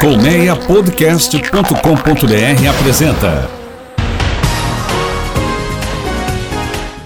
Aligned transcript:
Colmeiapodcast.com.br 0.00 2.68
apresenta 2.70 3.50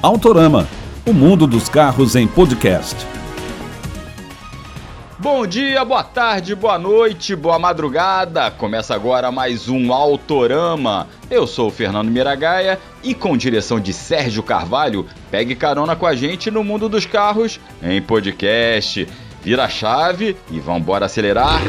Autorama, 0.03 0.69
o 1.07 1.15
mundo 1.15 1.47
dos 1.47 1.71
carros 1.71 2.15
em 2.17 2.27
podcast. 2.27 2.95
Bom 5.19 5.47
dia, 5.47 5.83
boa 5.87 6.05
tarde, 6.05 6.55
boa 6.55 6.79
noite, 6.79 7.35
boa 7.35 7.59
madrugada. 7.59 8.51
Começa 8.51 8.95
agora 8.95 9.33
mais 9.33 9.71
um 9.71 9.91
Autorama. 9.91 11.09
Eu 11.31 11.47
sou 11.47 11.69
o 11.69 11.71
Fernando 11.71 12.11
Miragaia 12.11 12.79
e 13.03 13.15
com 13.15 13.39
direção 13.39 13.81
de 13.81 13.95
Sérgio 13.95 14.43
Carvalho, 14.43 15.07
pegue 15.31 15.55
carona 15.55 15.97
com 15.97 16.05
a 16.05 16.15
gente 16.15 16.51
no 16.51 16.63
mundo 16.63 16.91
dos 16.91 17.07
carros 17.07 17.59
em 17.83 18.03
podcast. 18.03 19.09
Vira 19.43 19.65
a 19.65 19.69
chave 19.69 20.37
e 20.51 20.61
vambora 20.61 21.07
acelerar. 21.07 21.61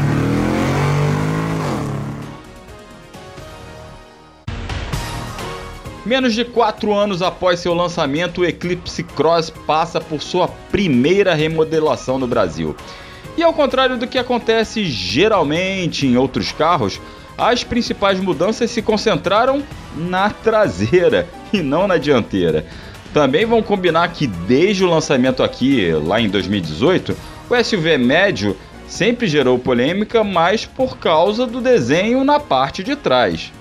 Menos 6.04 6.34
de 6.34 6.44
4 6.44 6.92
anos 6.92 7.22
após 7.22 7.60
seu 7.60 7.72
lançamento, 7.72 8.40
o 8.40 8.44
Eclipse 8.44 9.04
Cross 9.04 9.50
passa 9.64 10.00
por 10.00 10.20
sua 10.20 10.48
primeira 10.48 11.34
remodelação 11.34 12.18
no 12.18 12.26
Brasil. 12.26 12.74
E 13.36 13.44
ao 13.44 13.54
contrário 13.54 13.96
do 13.96 14.08
que 14.08 14.18
acontece 14.18 14.84
geralmente 14.86 16.04
em 16.04 16.16
outros 16.16 16.50
carros, 16.50 17.00
as 17.36 17.62
principais 17.62 18.18
mudanças 18.18 18.72
se 18.72 18.82
concentraram 18.82 19.62
na 19.96 20.30
traseira 20.30 21.28
e 21.54 21.62
não 21.62 21.86
na 21.86 21.96
dianteira. 21.96 22.66
Também 23.12 23.46
vão 23.46 23.62
combinar 23.62 24.08
que 24.08 24.26
desde 24.26 24.84
o 24.84 24.88
lançamento 24.88 25.42
aqui, 25.42 25.90
lá 25.92 26.20
em 26.20 26.28
2018, 26.28 27.16
o 27.48 27.64
SUV 27.64 27.96
médio 27.96 28.56
sempre 28.86 29.26
gerou 29.26 29.58
polêmica, 29.58 30.22
mas 30.22 30.64
por 30.66 30.98
causa 30.98 31.46
do 31.46 31.60
desenho 31.60 32.24
na 32.24 32.38
parte 32.38 32.82
de 32.82 32.96
trás. 32.96 33.52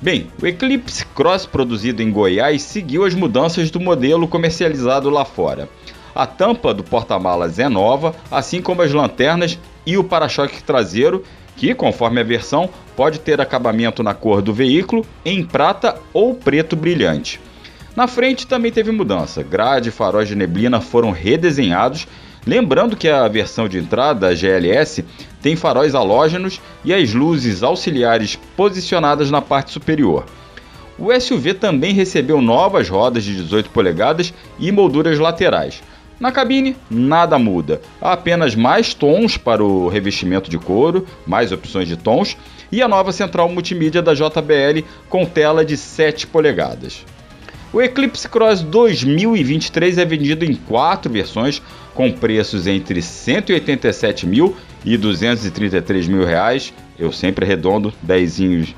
Bem, 0.00 0.28
o 0.40 0.46
Eclipse 0.46 1.04
Cross 1.06 1.44
produzido 1.44 2.02
em 2.02 2.10
Goiás 2.10 2.62
seguiu 2.62 3.04
as 3.04 3.14
mudanças 3.14 3.68
do 3.68 3.80
modelo 3.80 4.28
comercializado 4.28 5.10
lá 5.10 5.24
fora. 5.24 5.68
A 6.14 6.24
tampa 6.24 6.72
do 6.72 6.84
porta-malas 6.84 7.58
é 7.58 7.68
nova, 7.68 8.14
assim 8.30 8.62
como 8.62 8.82
as 8.82 8.92
lanternas 8.92 9.58
e 9.84 9.96
o 9.98 10.04
para-choque 10.04 10.62
traseiro, 10.62 11.24
que, 11.56 11.74
conforme 11.74 12.20
a 12.20 12.24
versão, 12.24 12.70
pode 12.96 13.18
ter 13.18 13.40
acabamento 13.40 14.02
na 14.02 14.14
cor 14.14 14.40
do 14.40 14.54
veículo, 14.54 15.04
em 15.24 15.44
prata 15.44 15.96
ou 16.12 16.32
preto 16.32 16.76
brilhante. 16.76 17.40
Na 17.98 18.06
frente 18.06 18.46
também 18.46 18.70
teve 18.70 18.92
mudança, 18.92 19.42
grade 19.42 19.88
e 19.88 19.90
faróis 19.90 20.28
de 20.28 20.36
neblina 20.36 20.80
foram 20.80 21.10
redesenhados 21.10 22.06
Lembrando 22.46 22.96
que 22.96 23.08
a 23.08 23.26
versão 23.26 23.68
de 23.68 23.76
entrada, 23.76 24.28
a 24.28 24.34
GLS, 24.36 25.04
tem 25.42 25.56
faróis 25.56 25.96
halógenos 25.96 26.60
e 26.84 26.94
as 26.94 27.12
luzes 27.12 27.64
auxiliares 27.64 28.36
posicionadas 28.56 29.32
na 29.32 29.42
parte 29.42 29.72
superior. 29.72 30.26
O 30.96 31.12
SUV 31.20 31.54
também 31.54 31.92
recebeu 31.92 32.40
novas 32.40 32.88
rodas 32.88 33.24
de 33.24 33.34
18 33.34 33.70
polegadas 33.70 34.32
e 34.60 34.70
molduras 34.70 35.18
laterais. 35.18 35.82
Na 36.20 36.30
cabine, 36.30 36.76
nada 36.88 37.36
muda, 37.36 37.80
há 38.00 38.12
apenas 38.12 38.54
mais 38.54 38.94
tons 38.94 39.36
para 39.36 39.64
o 39.64 39.88
revestimento 39.88 40.48
de 40.48 40.56
couro, 40.56 41.04
mais 41.26 41.50
opções 41.50 41.88
de 41.88 41.96
tons 41.96 42.36
e 42.70 42.80
a 42.80 42.86
nova 42.86 43.10
central 43.10 43.48
multimídia 43.48 44.00
da 44.00 44.14
JBL 44.14 44.86
com 45.08 45.26
tela 45.26 45.64
de 45.64 45.76
7 45.76 46.28
polegadas. 46.28 47.04
O 47.78 47.80
Eclipse 47.80 48.28
Cross 48.28 48.62
2023 48.62 49.98
é 49.98 50.04
vendido 50.04 50.44
em 50.44 50.52
quatro 50.52 51.12
versões, 51.12 51.62
com 51.94 52.10
preços 52.10 52.66
entre 52.66 53.00
187 53.00 54.26
mil 54.26 54.56
e 54.84 54.96
233 54.96 56.08
mil 56.08 56.24
reais. 56.26 56.74
Eu 56.98 57.12
sempre 57.12 57.44
arredondo 57.44 57.94
10, 58.02 58.74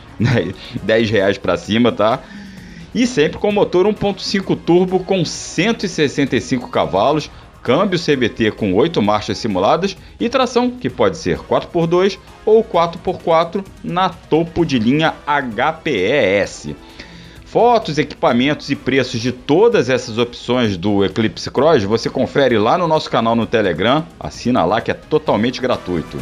10 0.84 1.10
reais 1.10 1.38
para 1.38 1.56
cima, 1.56 1.90
tá? 1.90 2.22
E 2.94 3.06
sempre 3.06 3.38
com 3.38 3.50
motor 3.50 3.86
1.5 3.86 4.54
turbo 4.66 5.00
com 5.00 5.24
165 5.24 6.68
cavalos, 6.68 7.30
câmbio 7.62 7.98
CBT 7.98 8.50
com 8.50 8.74
8 8.74 9.00
marchas 9.00 9.38
simuladas 9.38 9.96
e 10.20 10.28
tração 10.28 10.70
que 10.70 10.90
pode 10.90 11.16
ser 11.16 11.38
4x2 11.38 12.18
ou 12.44 12.62
4x4 12.62 13.64
na 13.82 14.10
topo 14.10 14.62
de 14.66 14.78
linha 14.78 15.14
HPES. 15.26 16.74
Fotos, 17.50 17.98
equipamentos 17.98 18.70
e 18.70 18.76
preços 18.76 19.20
de 19.20 19.32
todas 19.32 19.90
essas 19.90 20.18
opções 20.18 20.76
do 20.76 21.04
Eclipse 21.04 21.50
Cross 21.50 21.82
você 21.82 22.08
confere 22.08 22.56
lá 22.56 22.78
no 22.78 22.86
nosso 22.86 23.10
canal 23.10 23.34
no 23.34 23.44
Telegram. 23.44 24.06
Assina 24.20 24.64
lá 24.64 24.80
que 24.80 24.88
é 24.88 24.94
totalmente 24.94 25.60
gratuito. 25.60 26.16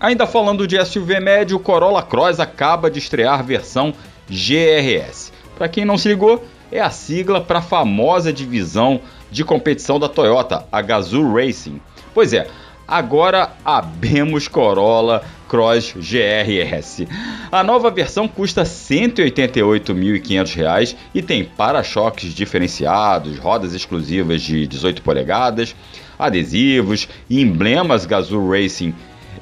Ainda 0.00 0.26
falando 0.26 0.66
de 0.66 0.82
SUV 0.82 1.20
médio, 1.20 1.58
o 1.58 1.60
Corolla 1.60 2.02
Cross 2.02 2.40
acaba 2.40 2.90
de 2.90 2.98
estrear 2.98 3.44
versão 3.44 3.92
GRS. 4.26 5.30
Para 5.58 5.68
quem 5.68 5.84
não 5.84 5.98
se 5.98 6.08
ligou, 6.08 6.42
é 6.72 6.80
a 6.80 6.88
sigla 6.88 7.38
para 7.38 7.58
a 7.58 7.62
famosa 7.62 8.32
divisão 8.32 9.02
de 9.30 9.44
competição 9.44 10.00
da 10.00 10.08
Toyota, 10.08 10.66
a 10.72 10.80
Gazoo 10.80 11.34
Racing. 11.34 11.78
Pois 12.14 12.32
é, 12.32 12.48
agora 12.86 13.52
abemos 13.64 14.46
Corolla 14.48 15.24
Cross 15.48 15.94
GRS. 15.96 17.08
A 17.50 17.64
nova 17.64 17.90
versão 17.90 18.28
custa 18.28 18.62
R$ 18.62 18.68
188.500 18.68 20.94
e 21.14 21.22
tem 21.22 21.44
para-choques 21.44 22.34
diferenciados, 22.34 23.38
rodas 23.38 23.72
exclusivas 23.74 24.42
de 24.42 24.66
18 24.66 25.00
polegadas, 25.02 25.74
adesivos 26.18 27.08
emblemas 27.30 28.04
Gazoo 28.06 28.50
Racing 28.50 28.92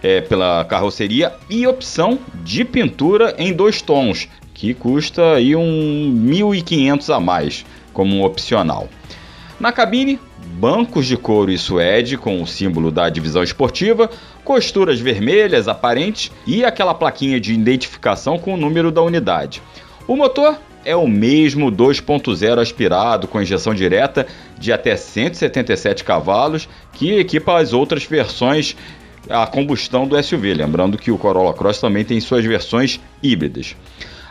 é, 0.03 0.21
pela 0.21 0.65
carroceria 0.65 1.33
e 1.49 1.65
opção 1.67 2.19
de 2.43 2.63
pintura 2.65 3.35
em 3.39 3.53
dois 3.53 3.81
tons, 3.81 4.29
que 4.53 4.75
custa 4.75 5.35
aí 5.35 5.55
um 5.57 6.27
1.500 6.29 7.15
a 7.15 7.21
mais 7.21 7.65
como 7.93 8.25
opcional. 8.25 8.89
Na 9.59 9.73
cabine, 9.73 10.21
bancos 10.55 11.07
de 11.07 11.17
couro 11.17 11.51
e 11.51 11.59
suede 11.59 12.17
com 12.17 12.41
o 12.41 12.47
símbolo 12.47 12.91
da 12.91 13.09
divisão 13.09 13.43
esportiva, 13.43 14.09
costuras 14.45 15.01
vermelhas 15.01 15.67
aparentes 15.67 16.31
e 16.47 16.65
aquela 16.65 16.95
plaquinha 16.95 17.41
de 17.41 17.53
identificação 17.53 18.39
com 18.39 18.55
o 18.55 18.57
número 18.57 18.93
da 18.93 19.03
unidade. 19.03 19.61
O 20.07 20.17
motor 20.17 20.59
é 20.85 20.95
o 20.95 21.09
mesmo 21.09 21.73
2.0 21.73 22.61
aspirado 22.61 23.27
com 23.27 23.41
injeção 23.41 23.75
direta 23.75 24.27
de 24.59 24.73
até 24.73 24.95
177 24.97 26.05
cavalos 26.05 26.69
que 26.93 27.19
equipa 27.19 27.59
as 27.59 27.73
outras 27.73 28.05
versões 28.05 28.77
a 29.29 29.47
combustão 29.47 30.07
do 30.07 30.23
SUV, 30.23 30.53
lembrando 30.53 30.99
que 30.99 31.11
o 31.11 31.17
Corolla 31.17 31.55
Cross 31.55 31.81
também 31.81 32.05
tem 32.05 32.21
suas 32.21 32.45
versões 32.45 33.01
híbridas. 33.23 33.75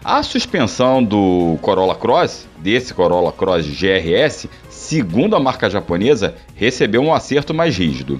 A 0.05 0.21
suspensão 0.21 1.01
do 1.01 1.57
Corolla 1.61 1.95
Cross, 1.95 2.45
desse 2.57 2.94
Corolla 2.94 3.31
Cross 3.31 3.65
GRS, 3.67 4.50
segundo 4.69 5.33
a 5.33 5.39
marca 5.39 5.69
japonesa, 5.69 6.35
recebeu 6.55 7.01
um 7.01 7.13
acerto 7.13 7.53
mais 7.53 7.77
rígido. 7.77 8.19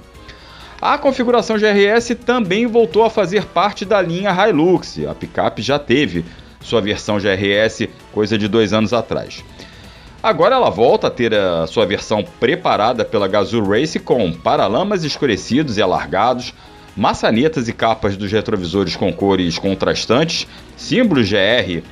A 0.80 0.96
configuração 0.96 1.58
GRS 1.58 2.14
também 2.14 2.66
voltou 2.66 3.04
a 3.04 3.10
fazer 3.10 3.44
parte 3.44 3.84
da 3.84 4.00
linha 4.00 4.30
Hilux. 4.30 4.98
A 5.06 5.14
picape 5.14 5.60
já 5.60 5.78
teve 5.78 6.24
sua 6.62 6.80
versão 6.80 7.18
GRS 7.18 7.86
coisa 8.12 8.38
de 8.38 8.48
dois 8.48 8.72
anos 8.72 8.94
atrás. 8.94 9.44
Agora 10.22 10.54
ela 10.54 10.70
volta 10.70 11.08
a 11.08 11.10
ter 11.10 11.34
a 11.34 11.66
sua 11.66 11.84
versão 11.84 12.24
preparada 12.40 13.04
pela 13.04 13.28
Gazoo 13.28 13.62
Race 13.62 13.98
com 13.98 14.32
paralamas 14.32 15.04
escurecidos 15.04 15.76
e 15.76 15.82
alargados, 15.82 16.54
maçanetas 16.96 17.68
e 17.68 17.72
capas 17.72 18.16
dos 18.16 18.30
retrovisores 18.30 18.96
com 18.96 19.12
cores 19.12 19.58
contrastantes, 19.58 20.46
símbolos 20.76 21.28
GR 21.28 21.82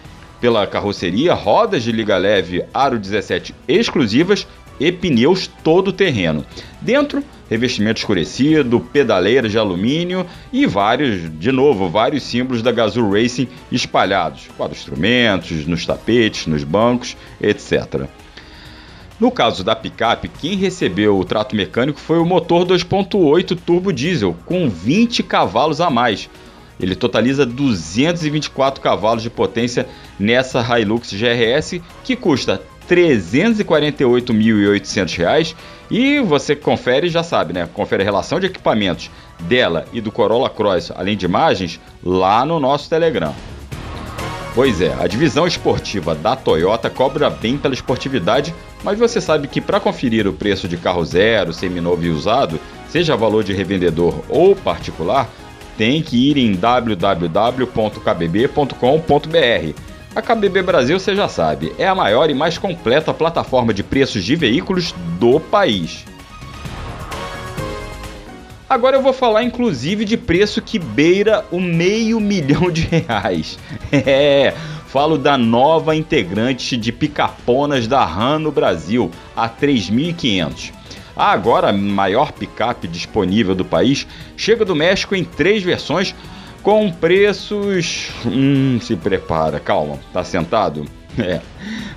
pela 0.40 0.66
carroceria, 0.66 1.34
rodas 1.34 1.82
de 1.82 1.92
liga 1.92 2.16
leve 2.16 2.64
aro 2.74 2.98
17 2.98 3.54
exclusivas 3.68 4.46
e 4.80 4.90
pneus 4.90 5.48
todo 5.62 5.92
terreno. 5.92 6.44
Dentro, 6.80 7.22
revestimento 7.48 8.00
escurecido, 8.00 8.80
pedaleiras 8.80 9.52
de 9.52 9.58
alumínio 9.58 10.26
e 10.52 10.66
vários, 10.66 11.30
de 11.38 11.52
novo, 11.52 11.88
vários 11.88 12.24
símbolos 12.24 12.62
da 12.62 12.72
Gazoo 12.72 13.12
Racing 13.12 13.46
espalhados, 13.70 14.48
quadros 14.56 14.78
instrumentos, 14.78 15.66
nos 15.66 15.86
tapetes, 15.86 16.46
nos 16.46 16.64
bancos, 16.64 17.16
etc. 17.40 18.08
No 19.20 19.30
caso 19.30 19.62
da 19.62 19.76
picape, 19.76 20.28
quem 20.28 20.56
recebeu 20.56 21.18
o 21.18 21.24
trato 21.24 21.54
mecânico 21.54 22.00
foi 22.00 22.18
o 22.18 22.24
motor 22.24 22.66
2.8 22.66 23.56
turbo 23.64 23.92
diesel 23.92 24.34
com 24.46 24.68
20 24.68 25.22
cavalos 25.22 25.80
a 25.80 25.88
mais. 25.88 26.28
Ele 26.80 26.96
totaliza 26.96 27.46
224 27.46 28.80
cavalos 28.80 29.22
de 29.22 29.30
potência 29.30 29.86
nessa 30.18 30.60
Hilux 30.60 31.12
GRS 31.12 31.80
que 32.02 32.16
custa 32.16 32.60
R$ 32.88 32.96
348.800 32.96 35.54
e 35.90 36.20
você 36.20 36.54
confere 36.56 37.08
já 37.08 37.22
sabe, 37.22 37.52
né? 37.52 37.68
Confere 37.72 38.02
a 38.02 38.04
relação 38.04 38.40
de 38.40 38.46
equipamentos 38.46 39.08
dela 39.40 39.84
e 39.92 40.00
do 40.00 40.10
Corolla 40.10 40.50
Cross, 40.50 40.90
além 40.96 41.16
de 41.16 41.26
imagens, 41.26 41.78
lá 42.02 42.44
no 42.44 42.58
nosso 42.58 42.88
Telegram. 42.88 43.32
Pois 44.54 44.82
é, 44.82 44.92
a 45.00 45.06
divisão 45.06 45.46
esportiva 45.46 46.14
da 46.14 46.36
Toyota 46.36 46.90
cobra 46.90 47.30
bem 47.30 47.56
pela 47.56 47.72
esportividade, 47.72 48.54
mas 48.84 48.98
você 48.98 49.18
sabe 49.18 49.48
que 49.48 49.62
para 49.62 49.80
conferir 49.80 50.28
o 50.28 50.32
preço 50.32 50.68
de 50.68 50.76
carro 50.76 51.02
zero, 51.04 51.54
seminovo 51.54 52.04
e 52.04 52.10
usado, 52.10 52.60
seja 52.90 53.16
valor 53.16 53.42
de 53.42 53.54
revendedor 53.54 54.22
ou 54.28 54.54
particular, 54.54 55.30
tem 55.78 56.02
que 56.02 56.30
ir 56.30 56.36
em 56.36 56.52
www.kbb.com.br. 56.52 57.72
A 60.14 60.20
KBB 60.20 60.62
Brasil, 60.62 61.00
você 61.00 61.16
já 61.16 61.26
sabe, 61.26 61.72
é 61.78 61.88
a 61.88 61.94
maior 61.94 62.28
e 62.28 62.34
mais 62.34 62.58
completa 62.58 63.14
plataforma 63.14 63.72
de 63.72 63.82
preços 63.82 64.22
de 64.22 64.36
veículos 64.36 64.94
do 65.18 65.40
país. 65.40 66.04
Agora 68.72 68.96
eu 68.96 69.02
vou 69.02 69.12
falar 69.12 69.42
inclusive 69.42 70.02
de 70.02 70.16
preço 70.16 70.62
que 70.62 70.78
beira 70.78 71.44
o 71.50 71.60
meio 71.60 72.16
milhão 72.18 72.70
de 72.70 72.86
reais. 72.86 73.58
É, 73.92 74.54
falo 74.86 75.18
da 75.18 75.36
nova 75.36 75.94
integrante 75.94 76.74
de 76.78 76.90
picaponas 76.90 77.86
da 77.86 78.02
RAM 78.02 78.38
no 78.38 78.50
Brasil, 78.50 79.10
a 79.36 79.46
3.500. 79.46 80.72
A 81.14 81.32
agora 81.32 81.70
maior 81.70 82.32
picape 82.32 82.88
disponível 82.88 83.54
do 83.54 83.62
país 83.62 84.06
chega 84.38 84.64
do 84.64 84.74
México 84.74 85.14
em 85.14 85.22
três 85.22 85.62
versões 85.62 86.14
com 86.62 86.90
preços. 86.90 88.08
Hum, 88.24 88.78
se 88.80 88.96
prepara, 88.96 89.60
calma, 89.60 89.98
tá 90.14 90.24
sentado? 90.24 90.86
É. 91.18 91.42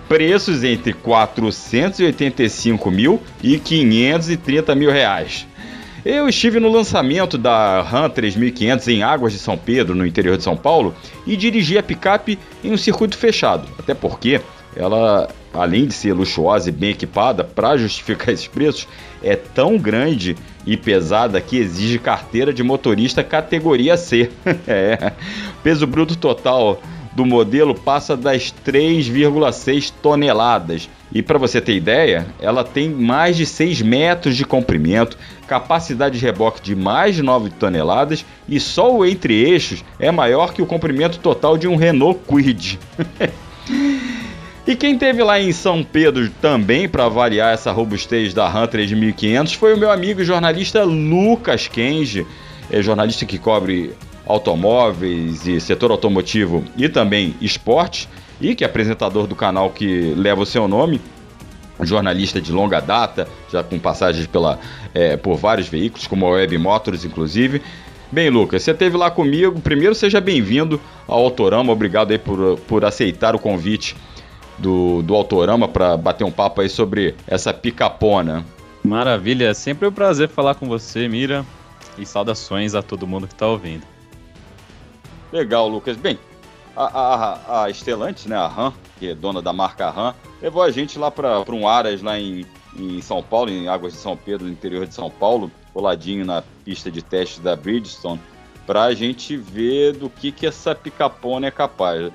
Preços 0.09 0.61
entre 0.61 0.91
485 0.91 2.91
mil 2.91 3.21
e 3.41 3.57
530 3.57 4.75
mil 4.75 4.91
reais. 4.91 5.47
Eu 6.05 6.29
estive 6.29 6.59
no 6.59 6.71
lançamento 6.71 7.35
da 7.35 7.81
RAM 7.81 8.07
3500 8.11 8.87
em 8.89 9.01
Águas 9.01 9.33
de 9.33 9.39
São 9.39 9.57
Pedro, 9.57 9.95
no 9.95 10.05
interior 10.05 10.37
de 10.37 10.43
São 10.43 10.55
Paulo, 10.55 10.93
e 11.25 11.35
dirigi 11.35 11.79
a 11.79 11.83
picape 11.83 12.37
em 12.63 12.71
um 12.71 12.77
circuito 12.77 13.17
fechado, 13.17 13.67
até 13.79 13.95
porque 13.95 14.39
ela, 14.75 15.27
além 15.51 15.87
de 15.87 15.95
ser 15.95 16.13
luxuosa 16.13 16.69
e 16.69 16.71
bem 16.71 16.91
equipada, 16.91 17.43
para 17.43 17.75
justificar 17.75 18.29
esses 18.35 18.45
preços, 18.45 18.87
é 19.23 19.35
tão 19.35 19.79
grande 19.79 20.35
e 20.63 20.77
pesada 20.77 21.41
que 21.41 21.57
exige 21.57 21.97
carteira 21.97 22.53
de 22.53 22.61
motorista 22.61 23.23
categoria 23.23 23.97
C. 23.97 24.29
é. 24.67 25.11
Peso 25.63 25.87
bruto 25.87 26.15
total 26.15 26.79
do 27.15 27.25
modelo 27.25 27.73
passa 27.73 28.17
das 28.17 28.53
3,6 28.65 29.91
toneladas. 30.01 30.89
E 31.13 31.21
para 31.21 31.37
você 31.37 31.61
ter 31.61 31.75
ideia, 31.75 32.27
ela 32.41 32.63
tem 32.63 32.89
mais 32.89 33.37
de 33.37 33.45
6 33.45 33.81
metros 33.81 34.35
de 34.35 34.43
comprimento, 34.43 35.17
capacidade 35.47 36.19
de 36.19 36.25
reboque 36.25 36.61
de 36.61 36.75
mais 36.75 37.15
de 37.15 37.23
9 37.23 37.51
toneladas 37.51 38.25
e 38.49 38.59
só 38.59 38.93
o 38.93 39.05
entre-eixos 39.05 39.83
é 39.97 40.11
maior 40.11 40.53
que 40.53 40.61
o 40.61 40.65
comprimento 40.65 41.19
total 41.19 41.57
de 41.57 41.67
um 41.67 41.77
Renault 41.77 42.19
Kwid. 42.27 42.77
e 44.67 44.75
quem 44.75 44.97
teve 44.97 45.23
lá 45.23 45.39
em 45.39 45.53
São 45.53 45.83
Pedro 45.83 46.29
também 46.41 46.89
para 46.89 47.05
avaliar 47.05 47.53
essa 47.53 47.71
robustez 47.71 48.33
da 48.33 48.49
Ram 48.49 48.67
3500 48.67 49.53
foi 49.53 49.73
o 49.73 49.77
meu 49.77 49.91
amigo 49.91 50.21
jornalista 50.21 50.83
Lucas 50.83 51.69
Kenji, 51.69 52.27
é 52.69 52.81
jornalista 52.81 53.25
que 53.25 53.37
cobre 53.37 53.93
automóveis 54.25 55.45
e 55.47 55.59
setor 55.59 55.91
automotivo 55.91 56.63
e 56.75 56.89
também 56.89 57.35
esporte, 57.39 58.09
e 58.41 58.55
que 58.55 58.63
é 58.63 58.67
apresentador 58.67 59.27
do 59.27 59.35
canal 59.35 59.69
que 59.69 60.13
leva 60.15 60.41
o 60.41 60.45
seu 60.45 60.67
nome, 60.67 60.99
jornalista 61.81 62.41
de 62.41 62.51
longa 62.51 62.79
data, 62.79 63.27
já 63.51 63.63
com 63.63 63.77
passagens 63.77 64.27
pela, 64.27 64.59
é, 64.93 65.17
por 65.17 65.35
vários 65.37 65.67
veículos, 65.67 66.07
como 66.07 66.25
a 66.25 66.31
Web 66.31 66.57
Motors, 66.57 67.05
inclusive. 67.05 67.61
Bem, 68.11 68.29
Lucas, 68.29 68.63
você 68.63 68.71
esteve 68.71 68.95
lá 68.95 69.11
comigo. 69.11 69.59
Primeiro, 69.59 69.93
seja 69.93 70.21
bem-vindo 70.21 70.79
ao 71.07 71.19
Autorama. 71.19 71.73
Obrigado 71.73 72.11
aí 72.11 72.17
por, 72.17 72.57
por 72.59 72.85
aceitar 72.85 73.35
o 73.35 73.39
convite 73.39 73.95
do, 74.57 75.01
do 75.01 75.15
Autorama 75.15 75.67
para 75.67 75.97
bater 75.97 76.23
um 76.23 76.31
papo 76.31 76.61
aí 76.61 76.69
sobre 76.69 77.15
essa 77.27 77.53
picapona. 77.53 78.45
Maravilha, 78.83 79.49
é 79.49 79.53
sempre 79.53 79.87
um 79.87 79.91
prazer 79.91 80.29
falar 80.29 80.55
com 80.55 80.67
você, 80.67 81.07
Mira. 81.07 81.45
E 81.97 82.05
saudações 82.05 82.75
a 82.75 82.81
todo 82.81 83.07
mundo 83.07 83.27
que 83.27 83.33
está 83.33 83.47
ouvindo. 83.47 83.94
Legal, 85.35 85.67
Lucas. 85.67 85.97
Bem, 85.97 86.17
a, 86.77 86.85
a, 86.85 87.65
a 87.65 87.67
né, 88.25 88.35
a 88.37 88.47
RAM, 88.47 88.73
que 88.97 89.09
é 89.09 89.13
dona 89.13 89.41
da 89.41 89.51
marca 89.51 89.89
RAM, 89.89 90.15
levou 90.41 90.63
a 90.63 90.71
gente 90.71 90.97
lá 90.97 91.11
para 91.11 91.43
um 91.51 91.67
Aras 91.67 92.01
lá 92.01 92.17
em, 92.17 92.45
em 92.73 93.01
São 93.01 93.21
Paulo, 93.21 93.51
em 93.51 93.67
Águas 93.67 93.91
de 93.91 93.99
São 93.99 94.15
Pedro, 94.15 94.47
no 94.47 94.53
interior 94.53 94.87
de 94.87 94.93
São 94.93 95.09
Paulo, 95.11 95.51
coladinho 95.73 96.23
na 96.23 96.41
pista 96.63 96.89
de 96.89 97.01
teste 97.01 97.41
da 97.41 97.53
Bridgestone, 97.53 98.21
para 98.65 98.83
a 98.83 98.93
gente 98.93 99.35
ver 99.35 99.97
do 99.97 100.09
que, 100.09 100.31
que 100.31 100.47
essa 100.47 100.73
picapona 100.73 101.47
é 101.47 101.51
capaz. 101.51 102.13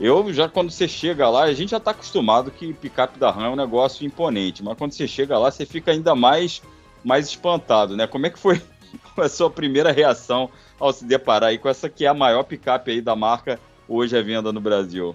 Eu 0.00 0.32
já, 0.32 0.48
quando 0.48 0.70
você 0.70 0.88
chega 0.88 1.28
lá, 1.28 1.42
a 1.42 1.52
gente 1.52 1.72
já 1.72 1.76
está 1.76 1.90
acostumado 1.90 2.50
que 2.50 2.72
picape 2.72 3.18
da 3.18 3.30
RAM 3.30 3.48
é 3.48 3.50
um 3.50 3.56
negócio 3.56 4.06
imponente, 4.06 4.64
mas 4.64 4.78
quando 4.78 4.92
você 4.92 5.06
chega 5.06 5.38
lá, 5.38 5.50
você 5.50 5.66
fica 5.66 5.90
ainda 5.90 6.14
mais, 6.14 6.62
mais 7.04 7.26
espantado, 7.26 7.98
né? 7.98 8.06
Como 8.06 8.26
é 8.26 8.30
que 8.30 8.38
foi 8.38 8.62
a 9.16 9.28
sua 9.28 9.50
primeira 9.50 9.92
reação 9.92 10.50
ao 10.78 10.92
se 10.92 11.04
deparar 11.04 11.50
aí 11.50 11.58
com 11.58 11.68
essa 11.68 11.88
que 11.88 12.04
é 12.04 12.08
a 12.08 12.14
maior 12.14 12.42
picape 12.42 12.90
aí 12.90 13.00
da 13.00 13.14
marca 13.14 13.58
hoje 13.88 14.16
à 14.16 14.22
venda 14.22 14.52
no 14.52 14.60
Brasil? 14.60 15.14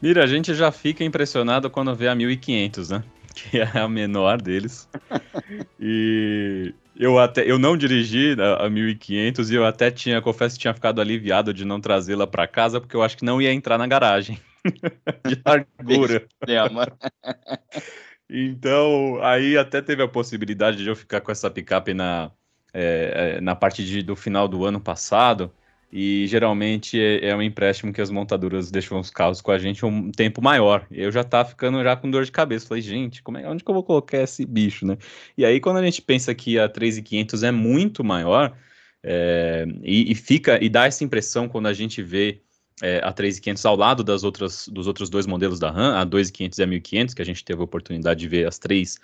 Mira, 0.00 0.22
a 0.22 0.26
gente 0.26 0.54
já 0.54 0.70
fica 0.70 1.02
impressionado 1.02 1.68
quando 1.68 1.94
vê 1.94 2.08
a 2.08 2.14
1500, 2.14 2.90
né? 2.90 3.02
Que 3.34 3.60
é 3.60 3.78
a 3.78 3.86
menor 3.86 4.42
deles. 4.42 4.88
e 5.78 6.74
eu 6.96 7.20
até 7.20 7.48
eu 7.48 7.56
não 7.56 7.76
dirigi 7.76 8.34
a, 8.40 8.66
a 8.66 8.70
1500 8.70 9.50
e 9.50 9.54
eu 9.54 9.64
até 9.64 9.92
tinha, 9.92 10.20
confesso 10.20 10.56
que 10.56 10.62
tinha 10.62 10.74
ficado 10.74 11.00
aliviado 11.00 11.54
de 11.54 11.64
não 11.64 11.80
trazê-la 11.80 12.26
para 12.26 12.48
casa 12.48 12.80
porque 12.80 12.96
eu 12.96 13.02
acho 13.02 13.16
que 13.16 13.24
não 13.24 13.40
ia 13.40 13.52
entrar 13.52 13.78
na 13.78 13.86
garagem. 13.86 14.40
de 15.24 15.40
largura. 15.46 16.26
então, 18.28 19.20
aí 19.22 19.56
até 19.56 19.80
teve 19.80 20.02
a 20.02 20.08
possibilidade 20.08 20.78
de 20.78 20.88
eu 20.88 20.96
ficar 20.96 21.20
com 21.20 21.30
essa 21.30 21.48
picape 21.48 21.94
na 21.94 22.32
é, 22.80 23.36
é, 23.38 23.40
na 23.40 23.56
parte 23.56 23.84
de, 23.84 24.02
do 24.02 24.14
final 24.14 24.46
do 24.46 24.64
ano 24.64 24.80
passado, 24.80 25.50
e 25.92 26.26
geralmente 26.28 27.00
é, 27.00 27.30
é, 27.30 27.36
um 27.36 27.42
empréstimo 27.42 27.92
que 27.92 28.00
as 28.00 28.10
montadoras 28.10 28.70
deixam 28.70 29.00
os 29.00 29.10
carros 29.10 29.40
com 29.40 29.50
a 29.50 29.58
gente 29.58 29.84
um 29.84 30.12
tempo 30.12 30.40
maior. 30.40 30.86
Eu 30.90 31.10
já 31.10 31.24
tava 31.24 31.48
ficando 31.48 31.82
já 31.82 31.96
com 31.96 32.10
dor 32.10 32.24
de 32.24 32.30
cabeça. 32.30 32.68
Falei, 32.68 32.82
gente, 32.82 33.22
como 33.22 33.38
é, 33.38 33.48
onde 33.48 33.64
que 33.64 33.70
eu 33.70 33.74
vou 33.74 33.82
colocar 33.82 34.18
esse 34.18 34.44
bicho, 34.46 34.86
né? 34.86 34.96
E 35.36 35.44
aí, 35.44 35.58
quando 35.58 35.78
a 35.78 35.84
gente 35.84 36.00
pensa 36.02 36.32
que 36.34 36.58
a 36.58 36.68
3500 36.68 37.42
é 37.42 37.50
muito 37.50 38.04
maior, 38.04 38.54
é, 39.02 39.66
e, 39.82 40.12
e, 40.12 40.14
fica, 40.14 40.62
e 40.62 40.68
dá 40.68 40.86
essa 40.86 41.02
impressão 41.02 41.48
quando 41.48 41.66
a 41.66 41.72
gente 41.72 42.02
vê 42.02 42.42
é, 42.82 43.00
a 43.02 43.12
3500 43.12 43.64
ao 43.66 43.74
lado 43.74 44.04
das 44.04 44.22
outras, 44.22 44.68
dos 44.68 44.86
outros 44.86 45.10
dois 45.10 45.26
modelos 45.26 45.58
da 45.58 45.70
RAM, 45.70 45.96
a 45.96 46.04
2500 46.04 46.58
e 46.58 46.62
a 46.62 46.66
1500, 46.66 47.14
que 47.14 47.22
a 47.22 47.24
gente 47.24 47.44
teve 47.44 47.60
a 47.60 47.64
oportunidade 47.64 48.20
de 48.20 48.28
ver 48.28 48.46
as 48.46 48.58
três 48.58 48.98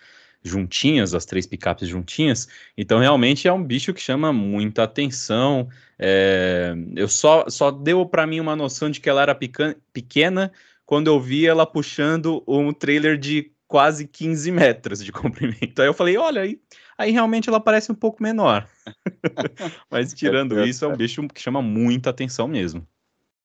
juntinhas, 0.44 1.14
as 1.14 1.24
três 1.24 1.46
picapes 1.46 1.88
juntinhas. 1.88 2.46
Então, 2.76 2.98
realmente 2.98 3.48
é 3.48 3.52
um 3.52 3.64
bicho 3.64 3.94
que 3.94 4.00
chama 4.00 4.32
muita 4.32 4.82
atenção. 4.82 5.68
É, 5.98 6.74
eu 6.94 7.08
só, 7.08 7.48
só 7.48 7.70
deu 7.70 8.04
para 8.04 8.26
mim 8.26 8.40
uma 8.40 8.54
noção 8.54 8.90
de 8.90 9.00
que 9.00 9.08
ela 9.08 9.22
era 9.22 9.34
pequena 9.34 10.52
quando 10.84 11.06
eu 11.06 11.18
vi 11.18 11.46
ela 11.46 11.64
puxando 11.64 12.44
um 12.46 12.72
trailer 12.72 13.16
de 13.16 13.50
quase 13.66 14.06
15 14.06 14.52
metros 14.52 15.02
de 15.02 15.10
comprimento. 15.12 15.80
Aí 15.80 15.88
eu 15.88 15.94
falei, 15.94 16.16
olha, 16.16 16.42
aí, 16.42 16.60
aí 16.98 17.10
realmente 17.10 17.48
ela 17.48 17.58
parece 17.58 17.90
um 17.90 17.94
pouco 17.94 18.22
menor. 18.22 18.68
Mas 19.90 20.12
tirando 20.12 20.58
é, 20.60 20.68
isso, 20.68 20.84
é 20.84 20.88
um 20.88 20.96
bicho 20.96 21.26
que 21.28 21.40
chama 21.40 21.62
muita 21.62 22.10
atenção 22.10 22.46
mesmo. 22.46 22.86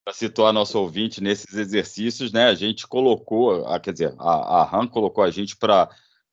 Para 0.04 0.14
situar 0.14 0.52
nosso 0.52 0.78
ouvinte 0.80 1.22
nesses 1.22 1.56
exercícios, 1.56 2.32
né? 2.32 2.46
A 2.46 2.56
gente 2.56 2.88
colocou, 2.88 3.66
a, 3.68 3.80
quer 3.80 3.94
dizer, 3.94 4.14
a, 4.18 4.62
a 4.62 4.64
RAM 4.64 4.88
colocou 4.88 5.24
a 5.24 5.32
gente 5.32 5.56
para 5.56 5.90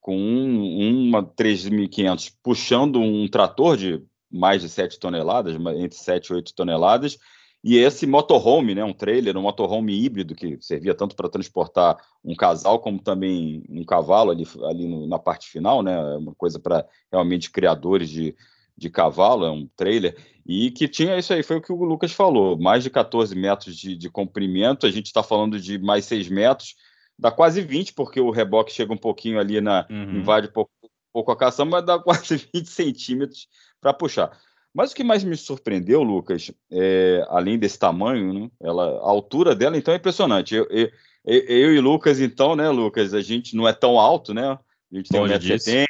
com 0.06 0.16
um, 0.16 1.08
uma 1.08 1.20
3.500 1.20 2.32
puxando 2.40 3.00
um 3.00 3.26
trator 3.26 3.76
de 3.76 4.00
mais 4.30 4.62
de 4.62 4.68
7 4.68 5.00
toneladas, 5.00 5.56
entre 5.76 5.98
7 5.98 6.28
e 6.28 6.34
8 6.34 6.54
toneladas, 6.54 7.18
E 7.64 7.76
esse 7.76 8.06
motorhome, 8.06 8.72
né, 8.72 8.84
um 8.84 8.92
trailer, 8.92 9.36
um 9.36 9.42
motorhome 9.42 9.92
híbrido 9.92 10.36
que 10.36 10.56
servia 10.60 10.94
tanto 10.94 11.16
para 11.16 11.28
transportar 11.28 11.96
um 12.24 12.36
casal 12.36 12.78
como 12.78 13.02
também 13.02 13.64
um 13.68 13.82
cavalo 13.82 14.30
ali, 14.30 14.46
ali 14.68 14.86
no, 14.86 15.08
na 15.08 15.18
parte 15.18 15.48
final, 15.48 15.82
né, 15.82 16.00
uma 16.16 16.32
coisa 16.36 16.60
para 16.60 16.86
realmente 17.10 17.50
criadores 17.50 18.08
de, 18.08 18.36
de 18.78 18.88
cavalo, 18.88 19.44
é 19.44 19.50
um 19.50 19.68
trailer, 19.76 20.16
e 20.46 20.70
que 20.70 20.86
tinha 20.86 21.18
isso 21.18 21.32
aí, 21.32 21.42
foi 21.42 21.56
o 21.56 21.60
que 21.60 21.72
o 21.72 21.84
Lucas 21.84 22.12
falou, 22.12 22.56
mais 22.56 22.84
de 22.84 22.90
14 22.90 23.34
metros 23.34 23.76
de, 23.76 23.96
de 23.96 24.08
comprimento, 24.08 24.86
a 24.86 24.90
gente 24.92 25.06
está 25.06 25.24
falando 25.24 25.60
de 25.60 25.80
mais 25.80 26.04
6 26.04 26.28
metros, 26.28 26.76
dá 27.18 27.30
quase 27.30 27.60
20, 27.60 27.94
porque 27.94 28.20
o 28.20 28.30
reboque 28.30 28.72
chega 28.72 28.92
um 28.92 28.98
pouquinho 28.98 29.38
ali 29.38 29.60
na. 29.60 29.86
Uhum. 29.90 30.18
invade 30.18 30.48
um 30.48 30.52
pouco, 30.52 30.70
um 30.84 30.88
pouco 31.12 31.32
a 31.32 31.36
caçamba, 31.36 31.78
mas 31.78 31.86
dá 31.86 31.98
quase 32.02 32.48
20 32.52 32.66
centímetros 32.66 33.48
para 33.80 33.92
puxar. 33.92 34.38
Mas 34.74 34.92
o 34.92 34.94
que 34.94 35.02
mais 35.02 35.24
me 35.24 35.36
surpreendeu, 35.36 36.02
Lucas, 36.02 36.52
é, 36.70 37.24
além 37.30 37.58
desse 37.58 37.78
tamanho, 37.78 38.34
né, 38.34 38.50
ela, 38.60 38.98
a 38.98 39.08
altura 39.08 39.54
dela, 39.54 39.78
então, 39.78 39.94
é 39.94 39.96
impressionante. 39.96 40.54
Eu, 40.54 40.66
eu, 40.68 40.90
eu, 41.24 41.74
e 41.74 41.80
Lucas, 41.80 42.20
então, 42.20 42.54
né, 42.54 42.68
Lucas, 42.68 43.14
a 43.14 43.22
gente 43.22 43.56
não 43.56 43.66
é 43.66 43.72
tão 43.72 43.98
alto, 43.98 44.34
né? 44.34 44.58
A 44.92 44.96
gente 44.96 45.08
tem 45.08 45.18
1,70m, 45.22 45.86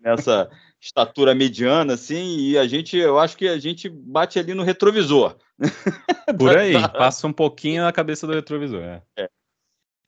nessa 0.00 0.50
estatura 0.80 1.34
mediana, 1.34 1.92
assim, 1.92 2.38
e 2.38 2.56
a 2.56 2.66
gente, 2.66 2.96
eu 2.96 3.18
acho 3.18 3.36
que 3.36 3.46
a 3.46 3.58
gente 3.58 3.90
bate 3.90 4.38
ali 4.38 4.54
no 4.54 4.62
retrovisor. 4.62 5.36
Por 6.38 6.56
aí, 6.56 6.72
passa 6.92 7.26
um 7.26 7.32
pouquinho 7.34 7.82
na 7.82 7.92
cabeça 7.92 8.26
do 8.26 8.32
retrovisor. 8.32 8.80
É. 8.80 9.02
é. 9.18 9.28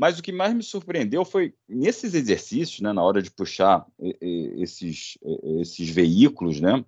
Mas 0.01 0.19
o 0.19 0.23
que 0.23 0.33
mais 0.33 0.53
me 0.55 0.63
surpreendeu 0.63 1.25
foi 1.25 1.55
nesses 1.69 2.15
exercícios, 2.15 2.81
né, 2.81 2.93
na 2.93 3.03
hora 3.03 3.23
de 3.23 3.31
puxar 3.31 3.87
esses, 4.59 5.17
esses 5.61 5.89
veículos, 5.89 6.61
né, 6.61 6.85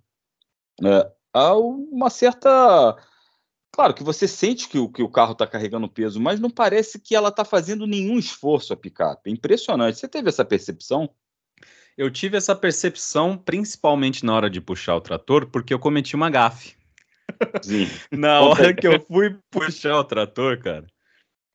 é, 0.83 1.11
há 1.33 1.57
uma 1.57 2.11
certa. 2.11 2.97
Claro 3.73 3.93
que 3.93 4.05
você 4.05 4.29
sente 4.29 4.69
que 4.69 4.79
o, 4.79 4.89
que 4.89 5.03
o 5.03 5.09
carro 5.09 5.33
está 5.33 5.47
carregando 5.47 5.89
peso, 5.89 6.21
mas 6.21 6.39
não 6.39 6.49
parece 6.49 6.99
que 7.01 7.15
ela 7.15 7.29
está 7.29 7.45
fazendo 7.45 7.87
nenhum 7.87 8.19
esforço 8.19 8.73
a 8.73 8.77
picape. 8.77 9.29
É 9.29 9.33
impressionante. 9.33 9.99
Você 9.99 10.07
teve 10.07 10.29
essa 10.29 10.45
percepção? 10.45 11.11
Eu 11.97 12.11
tive 12.11 12.37
essa 12.37 12.55
percepção 12.55 13.37
principalmente 13.37 14.25
na 14.25 14.35
hora 14.35 14.51
de 14.51 14.61
puxar 14.61 14.97
o 14.97 15.01
trator, 15.01 15.47
porque 15.47 15.75
eu 15.75 15.79
cometi 15.79 16.15
uma 16.15 16.31
gafe. 16.31 16.77
Sim. 17.63 17.89
na 18.13 18.41
hora 18.41 18.73
que 18.73 18.87
eu 18.87 19.01
fui 19.01 19.37
puxar 19.51 19.99
o 19.99 20.05
trator, 20.05 20.61
cara, 20.61 20.87